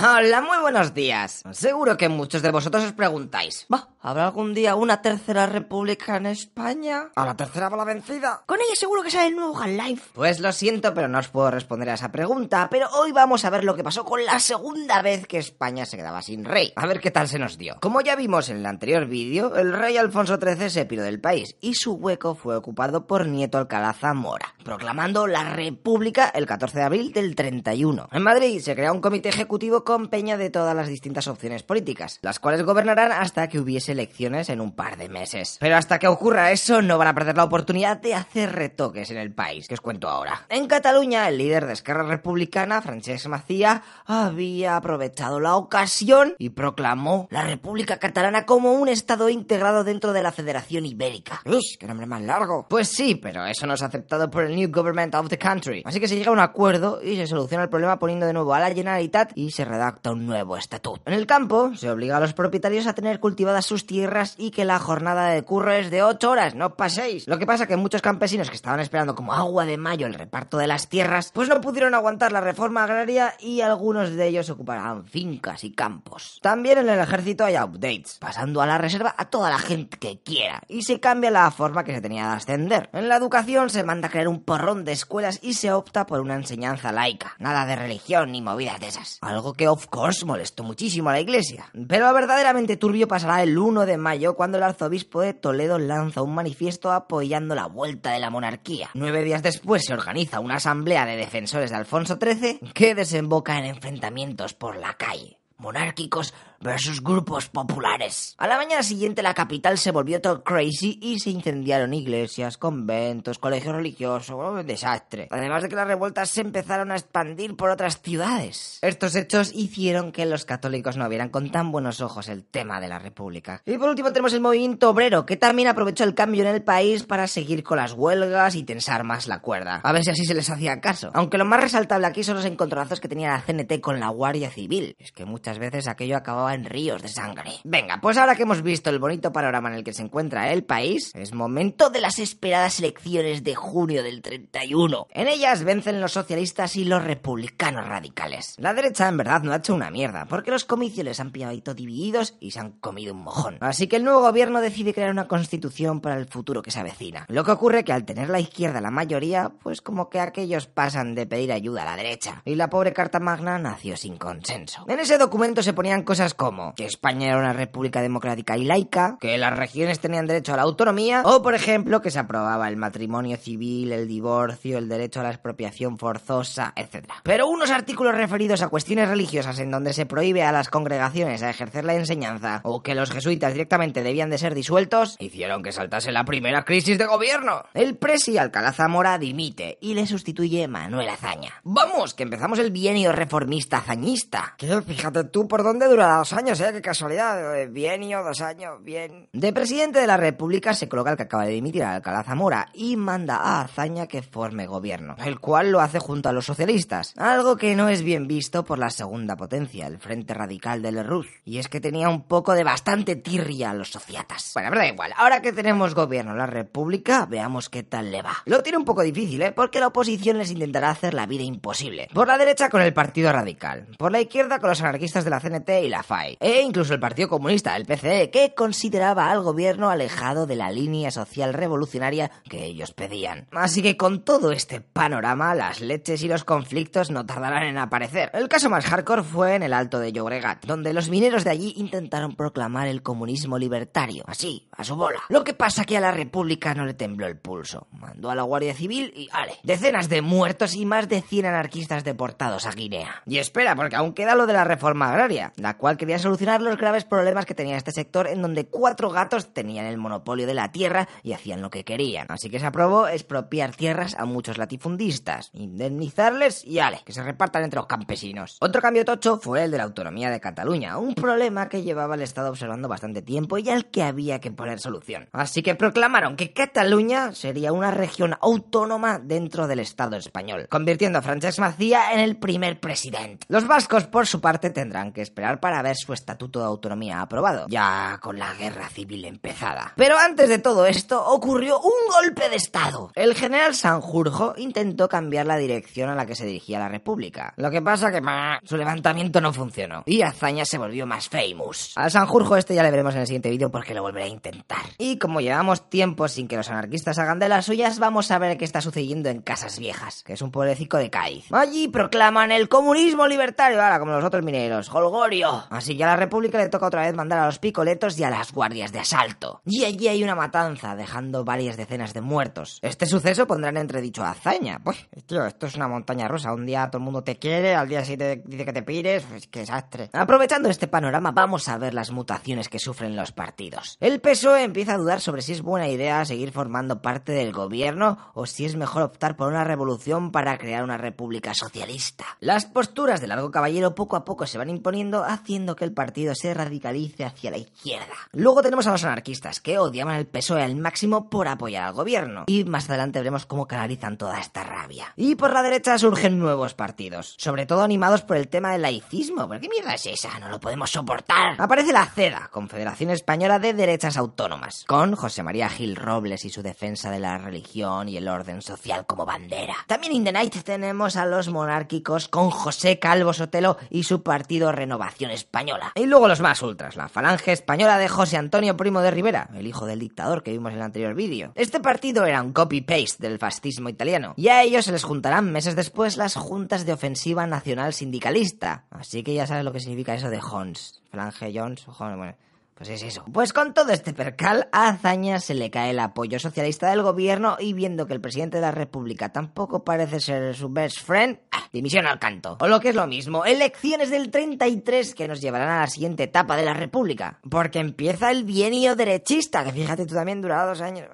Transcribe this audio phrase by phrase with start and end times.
[0.00, 1.42] Hola, muy buenos días.
[1.50, 3.88] Seguro que muchos de vosotros os preguntáis, ¿va?
[4.00, 7.08] ¿Habrá algún día una tercera república en España?
[7.16, 8.44] ¿A la tercera va la vencida?
[8.46, 10.10] Con ella seguro que sale el nuevo Half-Life.
[10.14, 13.50] Pues lo siento, pero no os puedo responder a esa pregunta, pero hoy vamos a
[13.50, 16.72] ver lo que pasó con la segunda vez que España se quedaba sin rey.
[16.76, 17.76] A ver qué tal se nos dio.
[17.80, 21.56] Como ya vimos en el anterior vídeo, el rey Alfonso XIII se piró del país
[21.60, 26.84] y su hueco fue ocupado por Nieto Alcalá Zamora, proclamando la república el 14 de
[26.84, 28.10] abril del 31.
[28.12, 32.18] En Madrid se crea un comité ejecutivo con peña de todas las distintas opciones políticas,
[32.20, 35.56] las cuales gobernarán hasta que hubiese elecciones en un par de meses.
[35.60, 39.16] Pero hasta que ocurra eso, no van a perder la oportunidad de hacer retoques en
[39.16, 40.44] el país, que os cuento ahora.
[40.50, 47.26] En Cataluña, el líder de Esquerra Republicana, Francesc Macía, había aprovechado la ocasión y proclamó
[47.30, 51.40] la República Catalana como un estado integrado dentro de la Federación Ibérica.
[51.46, 52.66] ¡Uy, qué nombre más largo!
[52.68, 55.82] Pues sí, pero eso no es aceptado por el New Government of the Country.
[55.86, 58.52] Así que se llega a un acuerdo y se soluciona el problema poniendo de nuevo
[58.52, 61.00] a la Generalitat y se redacta un nuevo estatuto.
[61.06, 64.64] En el campo, se obliga a los propietarios a tener cultivadas sus tierras y que
[64.64, 67.28] la jornada de curro es de 8 horas, no paséis.
[67.28, 70.58] Lo que pasa que muchos campesinos que estaban esperando como agua de mayo el reparto
[70.58, 75.04] de las tierras, pues no pudieron aguantar la reforma agraria y algunos de ellos ocuparán
[75.04, 76.40] fincas y campos.
[76.42, 80.20] También en el ejército hay updates, pasando a la reserva a toda la gente que
[80.20, 82.90] quiera y se cambia la forma que se tenía de ascender.
[82.92, 86.20] En la educación se manda a crear un porrón de escuelas y se opta por
[86.20, 89.18] una enseñanza laica, nada de religión ni movidas de esas.
[89.20, 91.70] Algo que of course molestó muchísimo a la iglesia.
[91.86, 96.34] Pero verdaderamente turbio pasará el 1 de mayo cuando el arzobispo de Toledo lanza un
[96.34, 98.88] manifiesto apoyando la vuelta de la monarquía.
[98.94, 103.66] Nueve días después se organiza una asamblea de defensores de Alfonso XIII que desemboca en
[103.66, 108.34] enfrentamientos por la calle monárquicos versus grupos populares.
[108.38, 113.38] A la mañana siguiente la capital se volvió todo crazy y se incendiaron iglesias, conventos,
[113.38, 115.28] colegios religiosos, un desastre.
[115.30, 118.78] Además de que las revueltas se empezaron a expandir por otras ciudades.
[118.82, 122.88] Estos hechos hicieron que los católicos no vieran con tan buenos ojos el tema de
[122.88, 123.62] la república.
[123.64, 127.04] Y por último tenemos el movimiento obrero, que también aprovechó el cambio en el país
[127.04, 129.80] para seguir con las huelgas y tensar más la cuerda.
[129.82, 131.10] A ver si así se les hacía caso.
[131.14, 134.50] Aunque lo más resaltable aquí son los encontronazos que tenía la CNT con la Guardia
[134.50, 134.96] Civil.
[134.98, 137.52] Es que muchas veces aquello acababa en ríos de sangre.
[137.64, 140.64] Venga, pues ahora que hemos visto el bonito panorama en el que se encuentra el
[140.64, 145.06] país, es momento de las esperadas elecciones de junio del 31.
[145.10, 148.54] En ellas vencen los socialistas y los republicanos radicales.
[148.58, 151.48] La derecha en verdad no ha hecho una mierda, porque los comicios les han pillado
[151.74, 153.58] divididos y se han comido un mojón.
[153.60, 157.26] Así que el nuevo gobierno decide crear una constitución para el futuro que se avecina.
[157.28, 161.14] Lo que ocurre que al tener la izquierda la mayoría, pues como que aquellos pasan
[161.14, 162.42] de pedir ayuda a la derecha.
[162.44, 164.84] Y la pobre Carta Magna nació sin consenso.
[164.88, 169.18] En ese documento se ponían cosas como que España era una república democrática y laica,
[169.20, 172.76] que las regiones tenían derecho a la autonomía, o por ejemplo que se aprobaba el
[172.76, 177.10] matrimonio civil, el divorcio, el derecho a la expropiación forzosa, etc.
[177.24, 181.50] Pero unos artículos referidos a cuestiones religiosas en donde se prohíbe a las congregaciones a
[181.50, 186.12] ejercer la enseñanza, o que los jesuitas directamente debían de ser disueltos, hicieron que saltase
[186.12, 187.64] la primera crisis de gobierno.
[187.74, 191.54] El presi Alcalá Zamora dimite y le sustituye Manuel Azaña.
[191.64, 194.54] Vamos, que empezamos el bienio reformista azañista.
[194.56, 197.56] Que fíjate tú por dónde dura años, eh, qué casualidad.
[197.56, 199.28] Eh, Bienio, dos años, bien.
[199.32, 202.68] De presidente de la República se coloca el que acaba de dimitir a Alcalá Zamora
[202.74, 207.14] y manda a Azaña que forme gobierno, el cual lo hace junto a los socialistas,
[207.16, 211.28] algo que no es bien visto por la segunda potencia, el Frente Radical del Rus,
[211.44, 214.52] y es que tenía un poco de bastante tirria a los sociatas.
[214.54, 218.22] Bueno, pero da igual, ahora que tenemos gobierno en la República, veamos qué tal le
[218.22, 218.36] va.
[218.44, 219.52] Lo tiene un poco difícil, ¿eh?
[219.52, 222.08] Porque la oposición les intentará hacer la vida imposible.
[222.12, 225.40] Por la derecha con el Partido Radical, por la izquierda con los anarquistas de la
[225.40, 226.02] CNT y la
[226.40, 231.10] E incluso el Partido Comunista, el PCE, que consideraba al gobierno alejado de la línea
[231.10, 233.48] social revolucionaria que ellos pedían.
[233.52, 238.30] Así que con todo este panorama, las leches y los conflictos no tardarán en aparecer.
[238.34, 241.74] El caso más hardcore fue en el Alto de Llobregat, donde los mineros de allí
[241.76, 245.20] intentaron proclamar el comunismo libertario, así, a su bola.
[245.28, 247.86] Lo que pasa que a la República no le tembló el pulso.
[247.92, 252.04] Mandó a la Guardia Civil y, ale, decenas de muertos y más de 100 anarquistas
[252.04, 253.22] deportados a Guinea.
[253.26, 257.04] Y espera, porque aún queda lo de la reforma agraria, la cual solucionar los graves
[257.04, 261.08] problemas que tenía este sector en donde cuatro gatos tenían el monopolio de la tierra
[261.22, 262.26] y hacían lo que querían.
[262.30, 267.64] Así que se aprobó expropiar tierras a muchos latifundistas, indemnizarles y ale, que se repartan
[267.64, 268.56] entre los campesinos.
[268.60, 272.22] Otro cambio tocho fue el de la autonomía de Cataluña, un problema que llevaba el
[272.22, 275.28] Estado observando bastante tiempo y al que había que poner solución.
[275.32, 281.22] Así que proclamaron que Cataluña sería una región autónoma dentro del Estado español, convirtiendo a
[281.22, 283.46] Francesc Macía en el primer presidente.
[283.48, 287.66] Los vascos, por su parte, tendrán que esperar para ver su estatuto de autonomía aprobado,
[287.68, 289.92] ya con la guerra civil empezada.
[289.96, 293.12] Pero antes de todo esto, ocurrió un golpe de Estado.
[293.14, 297.52] El general Sanjurjo intentó cambiar la dirección a la que se dirigía la República.
[297.56, 298.22] Lo que pasa que
[298.64, 301.92] su levantamiento no funcionó y Azaña se volvió más famous.
[301.96, 304.82] Al Sanjurjo este ya le veremos en el siguiente vídeo porque lo volveré a intentar.
[304.98, 308.56] Y como llevamos tiempo sin que los anarquistas hagan de las suyas, vamos a ver
[308.58, 311.46] qué está sucediendo en Casas Viejas, que es un pueblecito de Cádiz.
[311.52, 315.64] Allí proclaman el comunismo libertario, ahora como los otros mineros, Holgorio.
[315.70, 318.30] Así que a la República le toca otra vez mandar a los picoletos y a
[318.30, 319.62] las guardias de asalto.
[319.64, 322.78] Y allí hay una matanza, dejando varias decenas de muertos.
[322.82, 324.80] Este suceso pondrá en entredicho a Hazaña.
[324.82, 326.52] Pues, tío, esto es una montaña rusa.
[326.52, 329.24] Un día todo el mundo te quiere, al día siguiente dice que te pires.
[329.28, 330.10] Pues qué desastre.
[330.12, 333.96] Aprovechando este panorama, vamos a ver las mutaciones que sufren los partidos.
[334.00, 338.18] El PSOE empieza a dudar sobre si es buena idea seguir formando parte del gobierno
[338.34, 342.24] o si es mejor optar por una revolución para crear una república socialista.
[342.40, 346.34] Las posturas de Largo Caballero poco a poco se van imponiendo, haciendo que el partido
[346.34, 348.14] se radicalice hacia la izquierda.
[348.32, 352.44] Luego tenemos a los anarquistas, que odiaban el PSOE al máximo por apoyar al gobierno.
[352.46, 355.12] Y más adelante veremos cómo canalizan toda esta rabia.
[355.16, 359.48] Y por la derecha surgen nuevos partidos, sobre todo animados por el tema del laicismo.
[359.48, 360.38] ¿Pero qué mierda es esa?
[360.38, 361.54] No lo podemos soportar.
[361.58, 366.62] Aparece la CEDA, Confederación Española de Derechas Autónomas, con José María Gil Robles y su
[366.62, 369.76] defensa de la religión y el orden social como bandera.
[369.86, 374.72] También in the night tenemos a los monárquicos con José Calvo Sotelo y su partido
[374.72, 375.57] Renovación Española.
[375.94, 379.66] Y luego los más ultras, la Falange Española de José Antonio Primo de Rivera, el
[379.66, 381.52] hijo del dictador que vimos en el anterior vídeo.
[381.54, 385.74] Este partido era un copy-paste del fascismo italiano, y a ellos se les juntarán meses
[385.74, 388.84] después las juntas de ofensiva nacional sindicalista.
[388.90, 391.02] Así que ya sabes lo que significa eso de Hons.
[391.10, 392.34] Falange Jones, bueno,
[392.78, 393.24] pues es eso.
[393.32, 397.56] Pues con todo este percal, a Azaña se le cae el apoyo socialista del gobierno
[397.58, 401.64] y viendo que el presidente de la República tampoco parece ser su best friend, ¡ah!
[401.72, 402.56] dimisión al canto.
[402.60, 406.22] O lo que es lo mismo, elecciones del 33 que nos llevarán a la siguiente
[406.22, 407.40] etapa de la República.
[407.50, 411.08] Porque empieza el bienio derechista, que fíjate tú también durará dos años.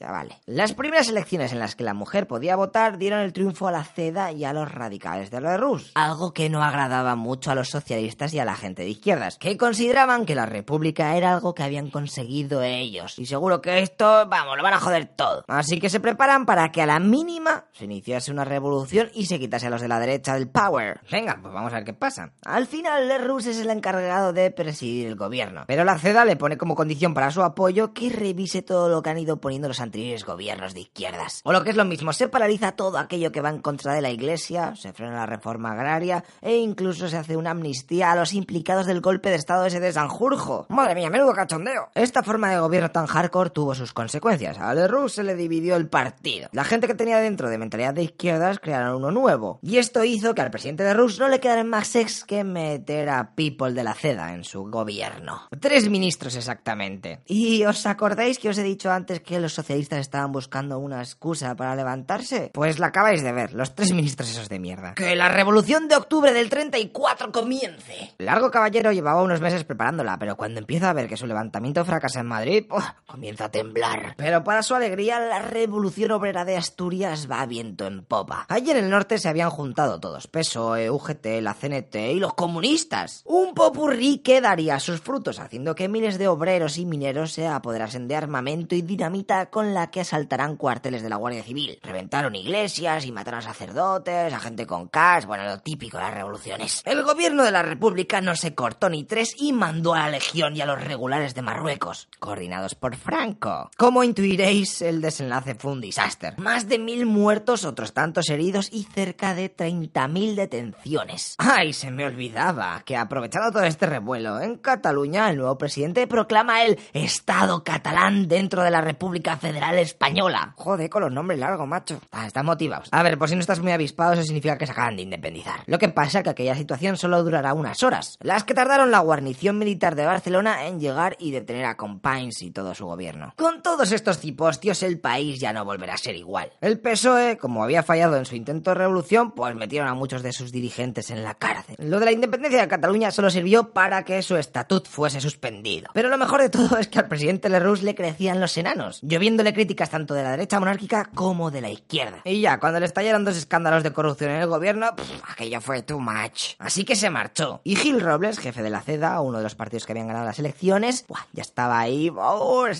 [0.00, 0.38] Ya vale.
[0.46, 3.84] Las primeras elecciones en las que la mujer podía votar dieron el triunfo a la
[3.84, 7.68] CEDA y a los radicales de la Rus, algo que no agradaba mucho a los
[7.68, 11.64] socialistas y a la gente de izquierdas, que consideraban que la república era algo que
[11.64, 15.44] habían conseguido ellos, y seguro que esto, vamos, lo van a joder todo.
[15.48, 19.38] Así que se preparan para que a la mínima se iniciase una revolución y se
[19.38, 21.00] quitase a los de la derecha del power.
[21.12, 22.32] Venga, pues vamos a ver qué pasa.
[22.46, 26.36] Al final, la Rus es el encargado de presidir el gobierno, pero la CEDA le
[26.36, 29.80] pone como condición para su apoyo que revise todo lo que han ido poniendo los
[30.24, 31.40] gobiernos de izquierdas.
[31.44, 34.00] O lo que es lo mismo, se paraliza todo aquello que va en contra de
[34.00, 38.32] la Iglesia, se frena la reforma agraria e incluso se hace una amnistía a los
[38.32, 40.66] implicados del golpe de Estado ese de Sanjurjo.
[40.68, 41.88] Madre mía, menudo cachondeo.
[41.94, 44.58] Esta forma de gobierno tan hardcore tuvo sus consecuencias.
[44.58, 46.48] A Leroux se le dividió el partido.
[46.52, 49.58] La gente que tenía dentro de mentalidad de izquierdas crearon uno nuevo.
[49.62, 53.08] Y esto hizo que al presidente de Rus no le quedara más sex que meter
[53.08, 55.48] a People de la CEDA en su gobierno.
[55.60, 57.20] Tres ministros exactamente.
[57.26, 61.54] ¿Y os acordáis que os he dicho antes que los socialistas estaban buscando una excusa
[61.56, 62.50] para levantarse?
[62.52, 64.94] Pues la acabáis de ver, los tres ministros esos de mierda.
[64.94, 68.14] Que la revolución de octubre del 34 comience.
[68.18, 72.20] Largo Caballero llevaba unos meses preparándola, pero cuando empieza a ver que su levantamiento fracasa
[72.20, 72.66] en Madrid,
[73.06, 74.14] comienza a temblar.
[74.16, 78.46] Pero para su alegría, la revolución obrera de Asturias va a viento en popa.
[78.48, 83.22] Allí en el norte se habían juntado todos, PSOE, UGT, la CNT y los comunistas.
[83.24, 88.08] Un popurrí que daría sus frutos, haciendo que miles de obreros y mineros se apoderasen
[88.08, 91.78] de armamento y dinamita con la que asaltarán cuarteles de la Guardia Civil.
[91.82, 96.14] Reventaron iglesias y mataron a sacerdotes, a gente con cash, bueno, lo típico de las
[96.14, 96.82] revoluciones.
[96.84, 100.56] El gobierno de la República no se cortó ni tres y mandó a la Legión
[100.56, 103.70] y a los regulares de Marruecos, coordinados por Franco.
[103.76, 106.34] Como intuiréis, el desenlace fue un desastre.
[106.38, 111.34] Más de mil muertos, otros tantos heridos y cerca de 30.000 detenciones.
[111.38, 112.82] ¡Ay, se me olvidaba!
[112.84, 118.62] Que aprovechando todo este revuelo, en Cataluña el nuevo presidente proclama el Estado catalán dentro
[118.62, 120.54] de la República Federal Española.
[120.56, 122.00] Joder, con los nombres largos, macho.
[122.12, 122.88] Ah, están motivados.
[122.90, 125.60] A ver, por si no estás muy avispado, eso significa que se acaban de independizar.
[125.66, 129.00] Lo que pasa es que aquella situación solo durará unas horas, las que tardaron la
[129.00, 133.34] guarnición militar de Barcelona en llegar y detener a Companys y todo su gobierno.
[133.36, 136.52] Con todos estos cipostios, el país ya no volverá a ser igual.
[136.60, 140.32] El PSOE, como había fallado en su intento de revolución, pues metieron a muchos de
[140.32, 141.76] sus dirigentes en la cárcel.
[141.78, 145.90] Lo de la independencia de Cataluña solo sirvió para que su estatut fuese suspendido.
[145.94, 149.00] Pero lo mejor de todo es que al presidente Lerroux le crecían los enanos,
[149.40, 152.20] lloviéndole críticas tanto de la derecha monárquica como de la izquierda.
[152.24, 154.90] Y ya, cuando le estallaron dos escándalos de corrupción en el gobierno,
[155.26, 156.54] aquello fue too much.
[156.58, 157.60] Así que se marchó.
[157.64, 160.38] Y Gil Robles, jefe de la CEDA, uno de los partidos que habían ganado las
[160.38, 162.12] elecciones, ya estaba ahí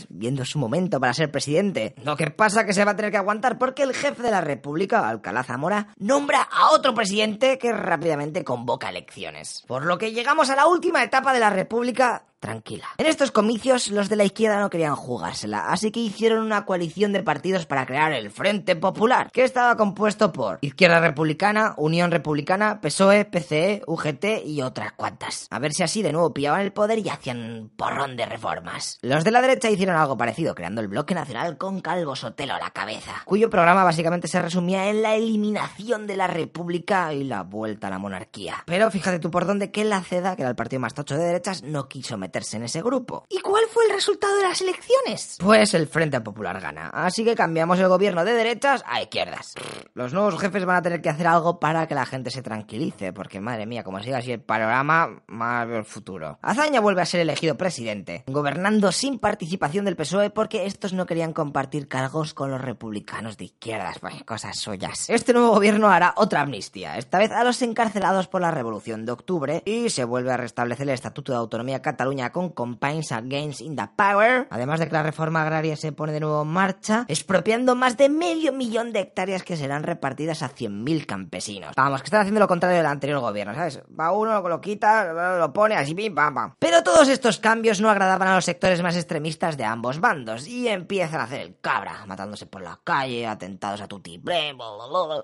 [0.09, 1.95] viendo su momento para ser presidente.
[2.05, 4.41] Lo que pasa que se va a tener que aguantar porque el jefe de la
[4.41, 9.65] República, Alcalá Zamora, nombra a otro presidente que rápidamente convoca elecciones.
[9.67, 12.89] Por lo que llegamos a la última etapa de la República tranquila.
[12.99, 17.13] En estos comicios los de la izquierda no querían jugársela, así que hicieron una coalición
[17.13, 22.81] de partidos para crear el Frente Popular, que estaba compuesto por Izquierda Republicana, Unión Republicana,
[22.81, 25.47] PSOE, PCE, UGT y otras cuantas.
[25.51, 28.99] A ver si así de nuevo pillaban el poder y hacían porrón de reformas.
[29.03, 32.59] Los de la derecha hicieron algo parecido, creando el Bloque Nacional con Calvo Sotelo a
[32.59, 37.43] la cabeza, cuyo programa básicamente se resumía en la eliminación de la República y la
[37.43, 38.65] vuelta a la monarquía.
[38.65, 41.25] Pero fíjate tú por dónde que la CEDA, que era el partido más tocho de
[41.25, 43.25] derechas, no quiso meter en ese grupo.
[43.29, 45.37] ¿Y cuál fue el resultado de las elecciones?
[45.41, 49.55] Pues el Frente Popular gana, así que cambiamos el gobierno de derechas a izquierdas.
[49.95, 53.13] Los nuevos jefes van a tener que hacer algo para que la gente se tranquilice,
[53.13, 56.39] porque madre mía, como siga así el panorama, más el futuro.
[56.41, 61.33] Azaña vuelve a ser elegido presidente, gobernando sin participación del PSOE porque estos no querían
[61.33, 65.11] compartir cargos con los republicanos de izquierdas, pues cosas suyas.
[65.11, 69.13] Este nuevo gobierno hará otra amnistía, esta vez a los encarcelados por la Revolución de
[69.13, 73.75] Octubre, y se vuelve a restablecer el Estatuto de Autonomía Cataluña con Campaigns Against in
[73.75, 77.75] the Power, además de que la reforma agraria se pone de nuevo en marcha, expropiando
[77.75, 81.73] más de medio millón de hectáreas que serán repartidas a 100.000 campesinos.
[81.75, 83.81] Vamos, que están haciendo lo contrario del anterior gobierno, ¿sabes?
[83.99, 86.55] Va uno, lo quita, lo pone así, pim, pam, pam.
[86.59, 90.69] Pero todos estos cambios no agradaban a los sectores más extremistas de ambos bandos y
[90.69, 94.21] empiezan a hacer el cabra, matándose por la calle, atentados a tutti,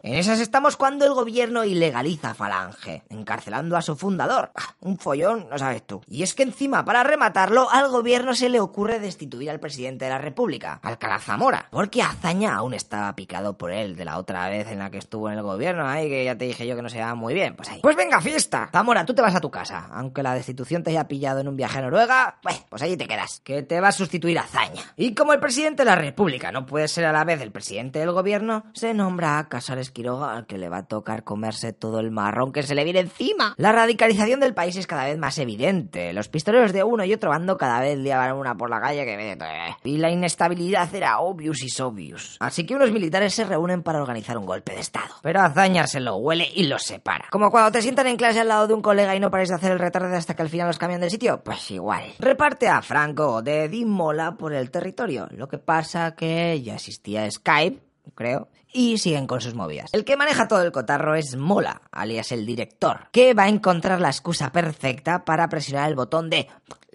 [0.03, 4.53] En esas estamos cuando el gobierno ilegaliza Falange, encarcelando a su fundador.
[4.55, 6.01] Ah, un follón, no sabes tú.
[6.07, 10.13] Y es que encima para rematarlo, al gobierno se le ocurre destituir al presidente de
[10.13, 14.69] la República, Alcalá Zamora, porque Azaña aún estaba picado por él de la otra vez
[14.69, 16.89] en la que estuvo en el gobierno, ahí que ya te dije yo que no
[16.89, 17.81] se va muy bien, pues ahí.
[17.83, 18.69] Pues venga, fiesta.
[18.71, 21.57] Zamora, tú te vas a tu casa, aunque la destitución te haya pillado en un
[21.57, 24.83] viaje a Noruega, pues, pues allí te quedas, que te va a sustituir Azaña.
[24.97, 27.99] Y como el presidente de la República no puede ser a la vez el presidente
[27.99, 31.99] del gobierno, se nombra a Casares Quiroga al que le va a tocar comerse todo
[31.99, 33.55] el marrón que se le viene encima.
[33.57, 36.13] La radicalización del país es cada vez más evidente.
[36.13, 39.17] Los pistoleros de uno y otro bando cada vez liaban una por la calle que
[39.17, 39.37] me...
[39.85, 42.37] Y la inestabilidad era obvious y obvious.
[42.41, 45.15] Así que unos militares se reúnen para organizar un golpe de estado.
[45.23, 47.27] Pero Azaña se lo huele y los separa.
[47.31, 49.55] Como cuando te sientan en clase al lado de un colega y no pares de
[49.55, 52.05] hacer el retardo hasta que al final los cambian de sitio, pues igual.
[52.19, 55.27] Reparte a Franco de Dimola por el territorio.
[55.31, 57.81] Lo que pasa que ya existía Skype,
[58.15, 59.89] creo, y siguen con sus movidas.
[59.95, 64.03] El que maneja todo el cotarro es Mola, alias el director, que va a encontrar
[64.03, 66.47] la excusa perfecta para presionar el botón de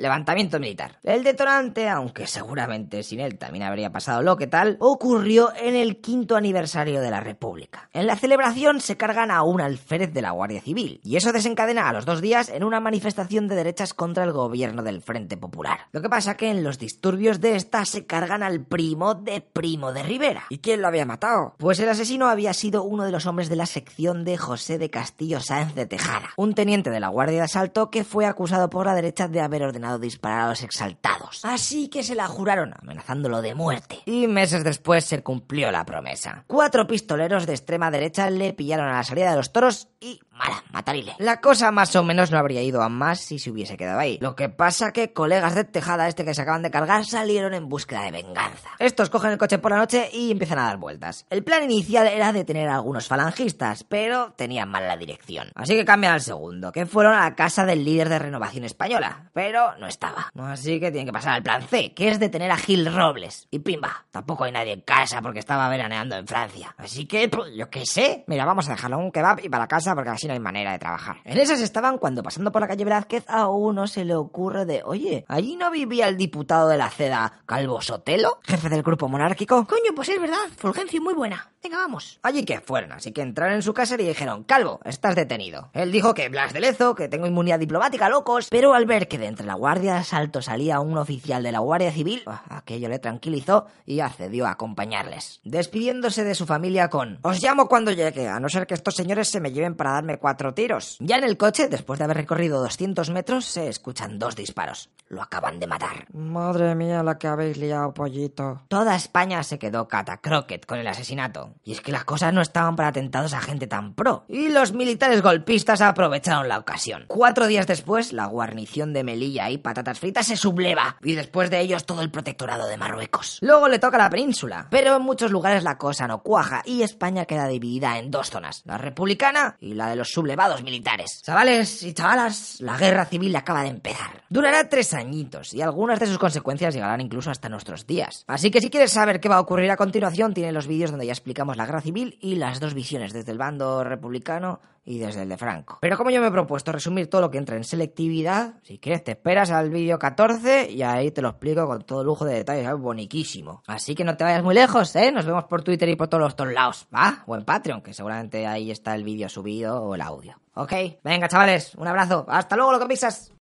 [0.02, 0.98] levantamiento militar.
[1.04, 6.02] El detonante, aunque seguramente sin él también habría pasado lo que tal, ocurrió en el
[6.02, 7.90] quinto aniversario de la República.
[7.94, 11.88] En la celebración se cargan a un alférez de la Guardia Civil, y eso desencadena
[11.88, 15.82] a los dos días en una manifestación de derechas contra el gobierno del Frente Popular.
[15.92, 19.94] Lo que pasa que en los disturbios de esta se cargan al primo de Primo
[19.94, 20.44] de Rivera.
[20.50, 21.56] ¿Y quién lo había matado?
[21.58, 24.90] Pues el asesino había sido uno de los hombres de la sección de José de
[24.90, 28.86] Castillo Sáenz de Tejada, un teniente de la Guardia de Asalto que fue acusado por
[28.86, 31.46] la derecha de haber ordenado disparar a los exaltados.
[31.46, 34.00] Así que se la juraron, amenazándolo de muerte.
[34.06, 36.44] Y meses después se cumplió la promesa.
[36.48, 40.64] Cuatro pistoleros de extrema derecha le pillaron a la salida de los toros y mala,
[40.72, 41.16] matarile.
[41.20, 44.18] La cosa más o menos no habría ido a más si se hubiese quedado ahí.
[44.22, 47.70] Lo que pasa que colegas de Tejada este que se acaban de cargar salieron en
[47.70, 48.70] búsqueda de venganza.
[48.80, 51.26] Estos cogen el coche por la noche y empiezan a dar vueltas.
[51.30, 55.52] El plan inicial era detener a algunos falangistas, pero tenían mal la dirección.
[55.56, 59.30] Así que cambian al segundo, que fueron a la casa del líder de Renovación Española,
[59.34, 60.32] pero no estaba.
[60.40, 63.48] Así que tienen que pasar al plan C, que es detener a Gil Robles.
[63.52, 66.74] Y pimba, tampoco hay nadie en casa porque estaba veraneando en Francia.
[66.78, 69.94] Así que, pues, yo qué sé, mira, vamos a dejarlo un kebab y para casa
[69.94, 71.18] porque así hay manera de trabajar.
[71.26, 74.82] En esas estaban cuando pasando por la calle Velázquez a uno se le ocurre de,
[74.84, 79.66] oye, ¿allí no vivía el diputado de la CEDA, Calvo Sotelo, jefe del grupo monárquico?
[79.66, 81.52] Coño, pues es verdad, Fulgencio, muy buena.
[81.64, 82.20] Venga, vamos.
[82.24, 85.70] Allí que fueron, así que entraron en su casa y dijeron, Calvo, estás detenido.
[85.74, 89.20] Él dijo que Blas de Lezo, que tengo inmunidad diplomática, locos, pero al ver que
[89.20, 92.98] de entre la guardia de asalto salía un oficial de la Guardia Civil, aquello le
[92.98, 98.40] tranquilizó y accedió a acompañarles, despidiéndose de su familia con, os llamo cuando llegue, a
[98.40, 100.96] no ser que estos señores se me lleven para darme cuatro tiros.
[101.02, 104.90] Ya en el coche, después de haber recorrido 200 metros, se escuchan dos disparos.
[105.10, 106.06] Lo acaban de matar.
[106.14, 108.62] Madre mía, la que habéis liado, pollito.
[108.70, 111.56] Toda España se quedó catacroquet con el asesinato.
[111.66, 114.24] Y es que las cosas no estaban para atentados a gente tan pro.
[114.30, 117.06] Y los militares golpistas aprovecharon la ocasión.
[117.08, 120.96] Cuatro días después, la guarnición de Melilla y patatas fritas se subleva.
[121.04, 123.40] Y después de ellos, todo el protectorado de Marruecos.
[123.42, 124.68] Luego le toca la península.
[124.70, 128.62] Pero en muchos lugares la cosa no cuaja y España queda dividida en dos zonas.
[128.66, 131.22] La republicana y la de los sublevados militares.
[131.24, 134.24] Chavales y chavalas, la guerra civil acaba de empezar.
[134.30, 138.24] Durará tres añitos y algunas de sus consecuencias llegarán incluso hasta nuestros días.
[138.26, 141.06] Así que si quieres saber qué va a ocurrir a continuación, tiene los vídeos donde
[141.06, 145.24] ya explicamos la guerra civil y las dos visiones desde el bando republicano y desde
[145.24, 145.78] el de Franco.
[145.82, 149.04] Pero como yo me he propuesto resumir todo lo que entra en selectividad, si quieres
[149.04, 152.68] te esperas al vídeo 14 y ahí te lo explico con todo lujo de detalles,
[152.68, 153.64] es boniquísimo.
[153.68, 155.12] Así que no te vayas muy lejos, ¿eh?
[155.12, 157.24] Nos vemos por Twitter y por todos los lados, ¿va?
[157.28, 160.40] O en Patreon, que seguramente ahí está el vídeo subido o el audio.
[160.54, 160.74] Ok,
[161.04, 163.30] venga chavales, un abrazo, hasta luego lo que pisas.